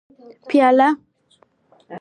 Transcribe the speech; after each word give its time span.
پايله 0.49 0.87